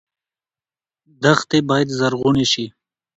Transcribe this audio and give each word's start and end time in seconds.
دښتې 1.23 1.59
باید 1.69 1.87
زرغونې 1.99 2.45
شي. 2.51 2.65